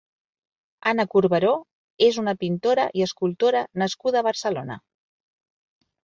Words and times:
Ana 0.91 1.03
Corberó 1.09 1.49
és 2.07 2.15
una 2.21 2.33
pintora 2.43 2.85
i 2.99 3.03
escultora 3.07 3.61
nascuda 3.81 4.23
a 4.23 4.27
Barcelona. 4.29 4.79